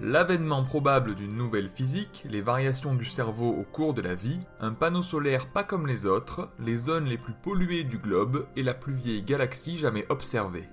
L'avènement 0.00 0.64
probable 0.64 1.14
d'une 1.14 1.36
nouvelle 1.36 1.68
physique, 1.68 2.26
les 2.28 2.40
variations 2.40 2.94
du 2.94 3.04
cerveau 3.04 3.50
au 3.50 3.62
cours 3.62 3.94
de 3.94 4.02
la 4.02 4.16
vie, 4.16 4.40
un 4.60 4.72
panneau 4.72 5.04
solaire 5.04 5.46
pas 5.46 5.62
comme 5.62 5.86
les 5.86 6.04
autres, 6.04 6.50
les 6.58 6.76
zones 6.76 7.04
les 7.04 7.16
plus 7.16 7.32
polluées 7.32 7.84
du 7.84 7.98
globe 7.98 8.46
et 8.56 8.64
la 8.64 8.74
plus 8.74 8.92
vieille 8.92 9.22
galaxie 9.22 9.78
jamais 9.78 10.04
observée. 10.08 10.68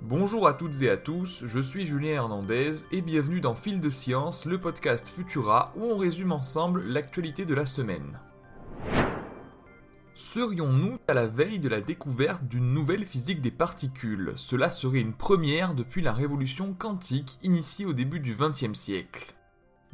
Bonjour 0.00 0.48
à 0.48 0.54
toutes 0.54 0.80
et 0.80 0.88
à 0.88 0.96
tous, 0.96 1.44
je 1.46 1.60
suis 1.60 1.84
Julien 1.84 2.14
Hernandez 2.14 2.72
et 2.90 3.02
bienvenue 3.02 3.42
dans 3.42 3.54
Fil 3.54 3.82
de 3.82 3.90
Science, 3.90 4.46
le 4.46 4.58
podcast 4.58 5.08
Futura 5.08 5.72
où 5.76 5.84
on 5.84 5.98
résume 5.98 6.32
ensemble 6.32 6.84
l'actualité 6.84 7.44
de 7.44 7.54
la 7.54 7.66
semaine. 7.66 8.18
Serions-nous 10.24 10.98
à 11.06 11.12
la 11.12 11.26
veille 11.26 11.58
de 11.58 11.68
la 11.68 11.82
découverte 11.82 12.48
d'une 12.48 12.72
nouvelle 12.72 13.04
physique 13.04 13.42
des 13.42 13.50
particules? 13.50 14.32
Cela 14.36 14.70
serait 14.70 15.00
une 15.00 15.12
première 15.12 15.74
depuis 15.74 16.00
la 16.00 16.14
révolution 16.14 16.72
quantique 16.72 17.38
initiée 17.42 17.84
au 17.84 17.92
début 17.92 18.20
du 18.20 18.34
XXe 18.34 18.72
siècle. 18.72 19.34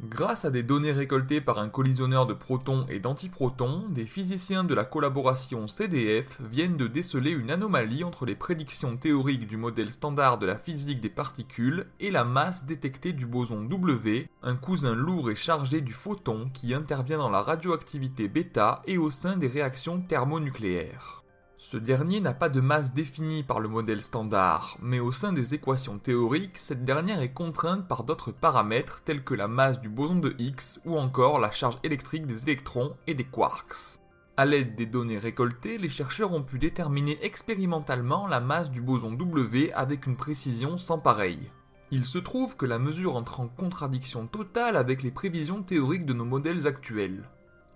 Grâce 0.03 0.45
à 0.45 0.49
des 0.49 0.63
données 0.63 0.91
récoltées 0.91 1.41
par 1.41 1.59
un 1.59 1.69
collisionneur 1.69 2.25
de 2.25 2.33
protons 2.33 2.87
et 2.89 2.99
d'antiprotons, 2.99 3.85
des 3.89 4.07
physiciens 4.07 4.63
de 4.63 4.73
la 4.73 4.83
collaboration 4.83 5.67
CDF 5.67 6.41
viennent 6.41 6.75
de 6.75 6.87
déceler 6.87 7.29
une 7.29 7.51
anomalie 7.51 8.03
entre 8.03 8.25
les 8.25 8.33
prédictions 8.33 8.97
théoriques 8.97 9.45
du 9.45 9.57
modèle 9.57 9.91
standard 9.91 10.39
de 10.39 10.47
la 10.47 10.57
physique 10.57 11.01
des 11.01 11.09
particules 11.09 11.85
et 11.99 12.09
la 12.09 12.23
masse 12.23 12.65
détectée 12.65 13.13
du 13.13 13.27
boson 13.27 13.63
W, 13.63 14.27
un 14.41 14.55
cousin 14.55 14.95
lourd 14.95 15.29
et 15.29 15.35
chargé 15.35 15.81
du 15.81 15.93
photon 15.93 16.49
qui 16.51 16.73
intervient 16.73 17.19
dans 17.19 17.29
la 17.29 17.43
radioactivité 17.43 18.27
bêta 18.27 18.81
et 18.87 18.97
au 18.97 19.11
sein 19.11 19.37
des 19.37 19.47
réactions 19.47 20.01
thermonucléaires. 20.01 21.20
Ce 21.63 21.77
dernier 21.77 22.21
n'a 22.21 22.33
pas 22.33 22.49
de 22.49 22.59
masse 22.59 22.91
définie 22.91 23.43
par 23.43 23.59
le 23.59 23.69
modèle 23.69 24.01
standard, 24.01 24.79
mais 24.81 24.99
au 24.99 25.11
sein 25.11 25.31
des 25.31 25.53
équations 25.53 25.99
théoriques, 25.99 26.57
cette 26.57 26.83
dernière 26.83 27.21
est 27.21 27.33
contrainte 27.33 27.87
par 27.87 28.03
d'autres 28.03 28.31
paramètres 28.31 29.03
tels 29.05 29.23
que 29.23 29.35
la 29.35 29.47
masse 29.47 29.79
du 29.79 29.87
boson 29.87 30.15
de 30.15 30.33
Higgs 30.39 30.79
ou 30.85 30.97
encore 30.97 31.37
la 31.37 31.51
charge 31.51 31.77
électrique 31.83 32.25
des 32.25 32.43
électrons 32.45 32.97
et 33.05 33.13
des 33.13 33.25
quarks. 33.25 33.99
A 34.37 34.45
l'aide 34.47 34.75
des 34.75 34.87
données 34.87 35.19
récoltées, 35.19 35.77
les 35.77 35.87
chercheurs 35.87 36.33
ont 36.33 36.41
pu 36.41 36.57
déterminer 36.57 37.19
expérimentalement 37.21 38.25
la 38.25 38.39
masse 38.39 38.71
du 38.71 38.81
boson 38.81 39.11
W 39.11 39.71
avec 39.73 40.07
une 40.07 40.17
précision 40.17 40.79
sans 40.79 40.97
pareille. 40.97 41.51
Il 41.91 42.05
se 42.05 42.17
trouve 42.17 42.57
que 42.57 42.65
la 42.65 42.79
mesure 42.79 43.15
entre 43.15 43.39
en 43.39 43.47
contradiction 43.47 44.25
totale 44.25 44.77
avec 44.77 45.03
les 45.03 45.11
prévisions 45.11 45.61
théoriques 45.61 46.07
de 46.07 46.13
nos 46.13 46.25
modèles 46.25 46.65
actuels. 46.65 47.29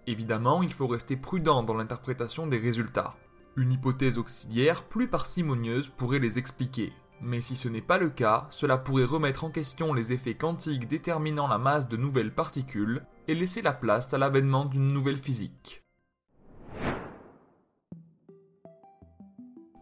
Évidemment, 0.08 0.64
il 0.64 0.74
faut 0.74 0.88
rester 0.88 1.16
prudent 1.16 1.62
dans 1.62 1.76
l'interprétation 1.76 2.48
des 2.48 2.58
résultats. 2.58 3.16
Une 3.58 3.72
hypothèse 3.72 4.18
auxiliaire 4.18 4.84
plus 4.84 5.08
parcimonieuse 5.08 5.88
pourrait 5.88 6.20
les 6.20 6.38
expliquer, 6.40 6.92
mais 7.22 7.40
si 7.40 7.56
ce 7.56 7.70
n'est 7.70 7.82
pas 7.82 7.98
le 7.98 8.10
cas, 8.10 8.48
cela 8.50 8.78
pourrait 8.78 9.06
remettre 9.06 9.46
en 9.46 9.50
question 9.50 9.94
les 9.94 10.12
effets 10.12 10.36
quantiques 10.36 10.90
déterminant 10.90 11.48
la 11.48 11.58
masse 11.58 11.88
de 11.88 11.96
nouvelles 11.96 12.34
particules 12.34 13.06
et 13.30 13.36
laisser 13.36 13.62
la 13.62 13.72
place 13.72 14.14
à 14.14 14.18
l'avènement 14.18 14.66
d'une 14.66 14.92
nouvelle 14.92 15.16
physique. 15.16 15.84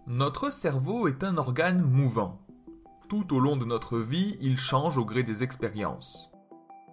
Notre 0.05 0.51
cerveau 0.51 1.07
est 1.07 1.23
un 1.23 1.37
organe 1.37 1.81
mouvant. 1.81 2.45
Tout 3.09 3.33
au 3.33 3.39
long 3.39 3.57
de 3.57 3.65
notre 3.65 3.97
vie, 3.97 4.37
il 4.39 4.57
change 4.59 4.99
au 4.99 5.05
gré 5.05 5.23
des 5.23 5.41
expériences. 5.41 6.32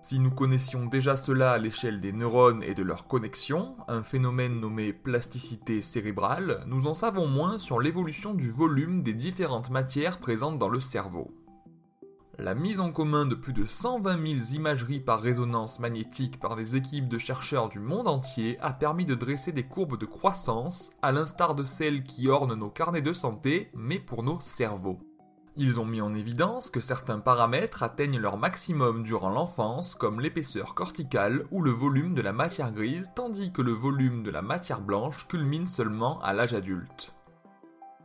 Si 0.03 0.19
nous 0.19 0.31
connaissions 0.31 0.87
déjà 0.87 1.15
cela 1.15 1.53
à 1.53 1.59
l'échelle 1.59 2.01
des 2.01 2.13
neurones 2.13 2.63
et 2.63 2.75
de 2.75 2.83
leurs 2.83 3.07
connexions, 3.07 3.77
un 3.87 4.03
phénomène 4.03 4.59
nommé 4.59 4.93
plasticité 4.93 5.83
cérébrale, 5.83 6.65
nous 6.67 6.87
en 6.87 6.95
savons 6.95 7.27
moins 7.27 7.59
sur 7.59 7.81
l'évolution 7.81 8.33
du 8.35 8.51
volume 8.51 9.03
des 9.03 9.13
différentes 9.13 9.71
matières 9.71 10.19
présentes 10.19 10.59
dans 10.59 10.71
le 10.71 10.81
cerveau. 10.81 11.35
La 12.39 12.55
mise 12.55 12.81
en 12.81 12.91
commun 12.91 13.27
de 13.27 13.35
plus 13.35 13.53
de 13.53 13.67
120 13.67 14.27
000 14.27 14.55
imageries 14.55 15.01
par 15.01 15.21
résonance 15.21 15.79
magnétique 15.79 16.41
par 16.41 16.57
des 16.57 16.75
équipes 16.75 17.09
de 17.09 17.19
chercheurs 17.19 17.69
du 17.69 17.81
monde 17.81 18.09
entier 18.09 18.59
a 18.61 18.73
permis 18.73 19.05
de 19.05 19.15
dresser 19.15 19.53
des 19.53 19.65
courbes 19.65 19.99
de 19.99 20.07
croissance, 20.07 20.89
à 21.03 21.13
l'instar 21.13 21.55
de 21.55 21.65
celles 21.65 22.03
qui 22.03 22.29
ornent 22.29 22.55
nos 22.55 22.71
carnets 22.71 23.03
de 23.03 23.13
santé, 23.13 23.71
mais 23.75 23.99
pour 23.99 24.23
nos 24.23 24.41
cerveaux. 24.41 25.10
Ils 25.63 25.79
ont 25.79 25.85
mis 25.85 26.01
en 26.01 26.15
évidence 26.15 26.71
que 26.71 26.81
certains 26.81 27.19
paramètres 27.19 27.83
atteignent 27.83 28.19
leur 28.19 28.39
maximum 28.39 29.03
durant 29.03 29.29
l'enfance, 29.29 29.95
comme 29.95 30.19
l'épaisseur 30.19 30.75
corticale 30.75 31.45
ou 31.51 31.61
le 31.61 31.71
volume 31.71 32.15
de 32.15 32.23
la 32.23 32.33
matière 32.33 32.73
grise, 32.73 33.11
tandis 33.15 33.53
que 33.53 33.61
le 33.61 33.73
volume 33.73 34.23
de 34.23 34.31
la 34.31 34.41
matière 34.41 34.81
blanche 34.81 35.29
culmine 35.29 35.67
seulement 35.67 36.19
à 36.23 36.33
l'âge 36.33 36.55
adulte. 36.55 37.15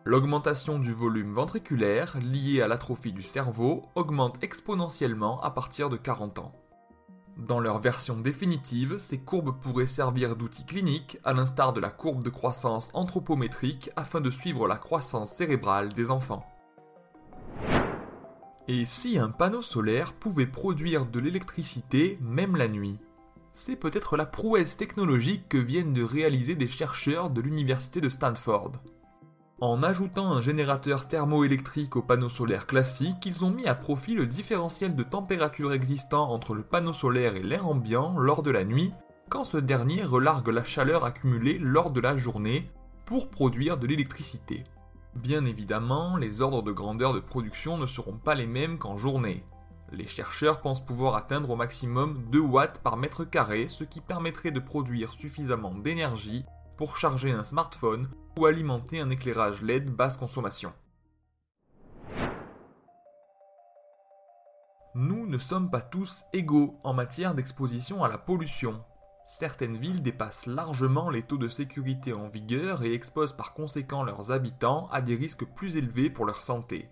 L'augmentation 0.04 0.80
du 0.80 0.92
volume 0.92 1.32
ventriculaire, 1.32 2.18
liée 2.20 2.62
à 2.62 2.68
l'atrophie 2.68 3.14
du 3.14 3.24
cerveau, 3.24 3.86
augmente 3.96 4.36
exponentiellement 4.44 5.40
à 5.42 5.50
partir 5.50 5.90
de 5.90 5.96
40 5.96 6.40
ans. 6.40 6.52
Dans 7.38 7.62
leur 7.62 7.80
version 7.80 8.18
définitive, 8.18 8.98
ces 9.00 9.20
courbes 9.20 9.58
pourraient 9.62 9.88
servir 9.88 10.36
d'outil 10.36 10.66
clinique, 10.66 11.20
à 11.24 11.32
l'instar 11.32 11.72
de 11.72 11.80
la 11.80 11.90
courbe 11.90 12.22
de 12.22 12.30
croissance 12.30 12.92
anthropométrique, 12.94 13.92
afin 13.96 14.20
de 14.20 14.30
suivre 14.30 14.68
la 14.68 14.76
croissance 14.76 15.32
cérébrale 15.32 15.94
des 15.94 16.12
enfants. 16.12 16.46
Et 18.68 18.86
si 18.86 19.20
un 19.20 19.30
panneau 19.30 19.62
solaire 19.62 20.14
pouvait 20.14 20.48
produire 20.48 21.06
de 21.06 21.20
l'électricité 21.20 22.18
même 22.22 22.56
la 22.56 22.68
nuit? 22.68 22.98
C'est 23.54 23.76
peut-être 23.76 24.18
la 24.18 24.26
prouesse 24.26 24.76
technologique 24.76 25.48
que 25.48 25.58
viennent 25.58 25.94
de 25.94 26.02
réaliser 26.02 26.56
des 26.56 26.68
chercheurs 26.68 27.30
de 27.30 27.42
l'université 27.42 28.02
de 28.02 28.10
Stanford. 28.10 28.72
En 29.62 29.84
ajoutant 29.84 30.32
un 30.34 30.42
générateur 30.42 31.08
thermoélectrique 31.08 31.96
au 31.96 32.02
panneau 32.02 32.28
solaire 32.28 32.66
classique, 32.66 33.24
ils 33.26 33.46
ont 33.46 33.52
mis 33.52 33.68
à 33.68 33.76
profit 33.76 34.16
le 34.16 34.26
différentiel 34.26 34.96
de 34.96 35.04
température 35.04 35.72
existant 35.72 36.30
entre 36.32 36.56
le 36.56 36.64
panneau 36.64 36.92
solaire 36.92 37.36
et 37.36 37.44
l'air 37.44 37.68
ambiant 37.68 38.18
lors 38.18 38.42
de 38.42 38.52
la 38.52 38.66
nuit, 38.66 38.92
quand 39.30 39.46
ce 39.46 39.58
dernier 39.58 40.04
relargue 40.04 40.50
la 40.50 40.64
chaleur 40.64 41.06
accumulée 41.06 41.60
lors 41.60 41.92
de 41.92 42.02
la 42.02 42.18
journée 42.18 42.70
pour 43.06 43.30
produire 43.30 43.78
de 43.78 43.86
l'électricité. 43.86 44.64
Bien 45.16 45.46
évidemment, 45.46 46.18
les 46.18 46.42
ordres 46.42 46.62
de 46.62 46.74
grandeur 46.74 47.14
de 47.14 47.22
production 47.22 47.78
ne 47.78 47.88
seront 47.88 48.18
pas 48.18 48.36
les 48.36 48.48
mêmes 48.48 48.78
qu'en 48.78 48.98
journée. 48.98 49.46
Les 49.92 50.08
chercheurs 50.08 50.62
pensent 50.62 50.86
pouvoir 50.86 51.16
atteindre 51.16 51.52
au 51.52 51.56
maximum 51.56 52.26
2 52.32 52.40
watts 52.40 52.80
par 52.84 52.98
mètre 52.98 53.24
carré, 53.24 53.68
ce 53.70 53.86
qui 53.86 54.02
permettrait 54.02 54.52
de 54.52 54.60
produire 54.60 55.14
suffisamment 55.14 55.74
d'énergie 55.74 56.44
pour 56.76 56.98
charger 56.98 57.32
un 57.32 57.46
smartphone 57.46 58.10
ou 58.38 58.46
alimenter 58.46 59.00
un 59.00 59.10
éclairage 59.10 59.62
LED 59.62 59.90
basse 59.90 60.18
consommation. 60.18 60.74
Nous 64.96 65.26
ne 65.28 65.38
sommes 65.38 65.70
pas 65.70 65.82
tous 65.82 66.26
égaux 66.34 66.80
en 66.84 66.94
matière 66.94 67.36
d'exposition 67.36 68.04
à 68.04 68.10
la 68.10 68.18
pollution. 68.18 68.84
Certaines 69.26 69.78
villes 69.78 70.04
dépassent 70.04 70.46
largement 70.46 71.10
les 71.10 71.24
taux 71.24 71.38
de 71.38 71.48
sécurité 71.48 72.14
en 72.14 72.30
vigueur 72.30 72.84
et 72.84 72.94
exposent 72.94 73.34
par 73.34 73.56
conséquent 73.56 74.04
leurs 74.04 74.32
habitants 74.32 74.88
à 74.92 75.02
des 75.02 75.16
risques 75.16 75.46
plus 75.46 75.78
élevés 75.78 76.12
pour 76.12 76.26
leur 76.26 76.42
santé. 76.42 76.90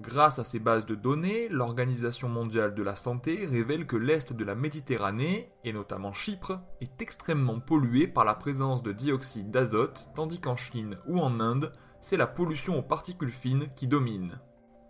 Grâce 0.00 0.38
à 0.38 0.44
ces 0.44 0.60
bases 0.60 0.86
de 0.86 0.94
données, 0.94 1.48
l'Organisation 1.48 2.28
mondiale 2.28 2.74
de 2.74 2.82
la 2.84 2.94
santé 2.94 3.46
révèle 3.46 3.86
que 3.86 3.96
l'est 3.96 4.32
de 4.32 4.44
la 4.44 4.54
Méditerranée, 4.54 5.52
et 5.64 5.72
notamment 5.72 6.12
Chypre, 6.12 6.60
est 6.80 7.02
extrêmement 7.02 7.58
pollué 7.58 8.06
par 8.06 8.24
la 8.24 8.34
présence 8.34 8.82
de 8.82 8.92
dioxyde 8.92 9.50
d'azote, 9.50 10.08
tandis 10.14 10.40
qu'en 10.40 10.56
Chine 10.56 10.98
ou 11.06 11.20
en 11.20 11.40
Inde, 11.40 11.72
c'est 12.00 12.16
la 12.16 12.26
pollution 12.28 12.78
aux 12.78 12.82
particules 12.82 13.30
fines 13.30 13.68
qui 13.74 13.88
domine. 13.88 14.40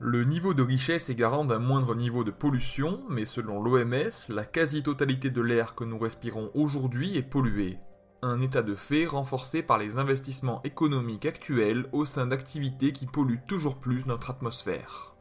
Le 0.04 0.24
niveau 0.24 0.52
de 0.52 0.62
richesse 0.62 1.10
est 1.10 1.14
garant 1.14 1.44
d'un 1.44 1.60
moindre 1.60 1.94
niveau 1.94 2.24
de 2.24 2.32
pollution, 2.32 3.04
mais 3.08 3.24
selon 3.24 3.62
l'OMS, 3.62 4.10
la 4.30 4.44
quasi-totalité 4.44 5.30
de 5.30 5.40
l'air 5.40 5.76
que 5.76 5.84
nous 5.84 5.96
respirons 5.96 6.50
aujourd'hui 6.54 7.16
est 7.16 7.22
pollué. 7.22 7.78
Un 8.20 8.40
état 8.40 8.62
de 8.62 8.74
fait 8.74 9.06
renforcé 9.06 9.62
par 9.62 9.78
les 9.78 9.98
investissements 9.98 10.60
économiques 10.64 11.24
actuels 11.24 11.86
au 11.92 12.04
sein 12.04 12.26
d'activités 12.26 12.92
qui 12.92 13.06
polluent 13.06 13.44
toujours 13.46 13.76
plus 13.76 14.04
notre 14.04 14.30
atmosphère. 14.30 15.14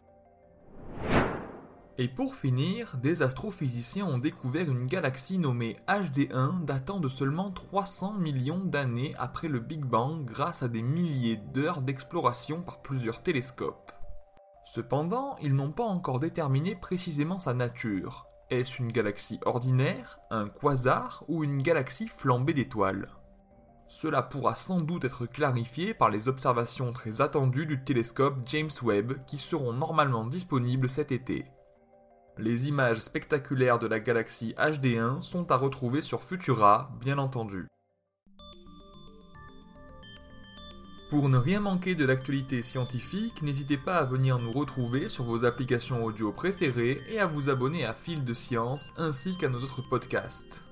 Et 2.00 2.08
pour 2.08 2.34
finir, 2.34 2.98
des 2.98 3.22
astrophysiciens 3.22 4.08
ont 4.08 4.18
découvert 4.18 4.68
une 4.68 4.88
galaxie 4.88 5.38
nommée 5.38 5.78
HD1 5.88 6.66
datant 6.66 7.00
de 7.00 7.08
seulement 7.08 7.52
300 7.52 8.14
millions 8.14 8.66
d'années 8.66 9.14
après 9.20 9.48
le 9.48 9.60
Big 9.60 9.86
Bang 9.86 10.26
grâce 10.26 10.64
à 10.64 10.68
des 10.68 10.82
milliers 10.82 11.38
d'heures 11.54 11.84
d'exploration 11.84 12.64
par 12.64 12.82
plusieurs 12.82 13.22
télescopes. 13.22 13.92
Cependant, 14.66 15.36
ils 15.42 15.56
n'ont 15.56 15.72
pas 15.72 15.84
encore 15.84 16.20
déterminé 16.20 16.76
précisément 16.76 17.40
sa 17.40 17.54
nature. 17.54 18.28
Est-ce 18.50 18.82
une 18.82 18.92
galaxie 18.92 19.40
ordinaire, 19.46 20.20
un 20.30 20.50
quasar 20.50 21.24
ou 21.28 21.44
une 21.44 21.62
galaxie 21.62 22.08
flambée 22.08 22.54
d'étoiles? 22.54 23.08
Cela 23.88 24.22
pourra 24.22 24.56
sans 24.56 24.80
doute 24.80 25.04
être 25.04 25.26
clarifié 25.26 25.94
par 25.94 26.10
les 26.10 26.28
observations 26.28 26.94
très 26.94 27.22
attendues 27.22 27.66
du 27.66 27.84
télescope 27.84 28.38
James 28.46 28.70
Webb 28.84 29.26
qui 29.26 29.38
seront 29.38 29.74
normalement 29.74 30.26
disponibles 30.26 30.88
cet 30.88 31.12
été. 31.12 31.46
Les 32.38 32.70
images 32.70 33.00
spectaculaires 33.00 33.80
de 33.80 33.88
la 33.88 34.00
galaxie 34.00 34.56
HD1 34.58 35.22
sont 35.22 35.52
à 35.52 35.58
retrouver 35.58 36.02
sur 36.02 36.24
Futura, 36.24 36.92
bien 37.02 37.18
entendu. 37.18 37.68
Pour 41.12 41.28
ne 41.28 41.36
rien 41.36 41.60
manquer 41.60 41.94
de 41.94 42.06
l'actualité 42.06 42.64
scientifique, 42.64 43.42
n'hésitez 43.42 43.76
pas 43.76 43.98
à 43.98 44.06
venir 44.06 44.40
nous 44.40 44.54
retrouver 44.54 45.10
sur 45.10 45.26
vos 45.26 45.44
applications 45.44 46.06
audio 46.06 46.32
préférées 46.32 47.02
et 47.10 47.20
à 47.20 47.26
vous 47.26 47.50
abonner 47.50 47.84
à 47.84 47.94
Fil 47.94 48.24
de 48.24 48.34
Science 48.34 48.94
ainsi 48.96 49.36
qu'à 49.36 49.50
nos 49.50 49.60
autres 49.60 49.82
podcasts. 49.82 50.64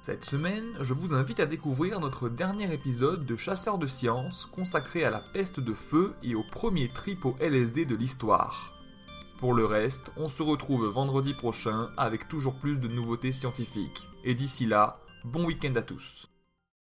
Cette 0.00 0.24
semaine, 0.24 0.76
je 0.80 0.94
vous 0.94 1.14
invite 1.14 1.40
à 1.40 1.46
découvrir 1.46 1.98
notre 1.98 2.28
dernier 2.28 2.72
épisode 2.72 3.26
de 3.26 3.36
Chasseurs 3.36 3.76
de 3.76 3.88
Science 3.88 4.46
consacré 4.46 5.02
à 5.02 5.10
la 5.10 5.18
peste 5.18 5.58
de 5.58 5.74
feu 5.74 6.14
et 6.22 6.36
au 6.36 6.44
premier 6.44 6.90
trip 6.90 7.24
au 7.24 7.34
LSD 7.40 7.84
de 7.84 7.96
l'histoire. 7.96 8.74
Pour 9.40 9.52
le 9.52 9.64
reste, 9.64 10.12
on 10.16 10.28
se 10.28 10.44
retrouve 10.44 10.86
vendredi 10.86 11.34
prochain 11.34 11.90
avec 11.96 12.28
toujours 12.28 12.54
plus 12.54 12.76
de 12.76 12.86
nouveautés 12.86 13.32
scientifiques. 13.32 14.08
Et 14.22 14.34
d'ici 14.34 14.64
là, 14.64 15.00
bon 15.24 15.44
week-end 15.44 15.74
à 15.74 15.82
tous. 15.82 16.28